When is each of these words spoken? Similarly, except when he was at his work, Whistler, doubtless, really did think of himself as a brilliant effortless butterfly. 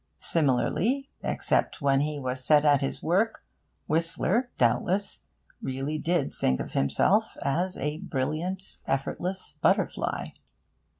Similarly, 0.17 1.05
except 1.21 1.79
when 1.79 1.99
he 2.01 2.17
was 2.19 2.49
at 2.49 2.81
his 2.81 3.03
work, 3.03 3.45
Whistler, 3.85 4.49
doubtless, 4.57 5.21
really 5.61 5.99
did 5.99 6.33
think 6.33 6.59
of 6.59 6.73
himself 6.73 7.37
as 7.43 7.77
a 7.77 7.99
brilliant 7.99 8.77
effortless 8.87 9.59
butterfly. 9.61 10.29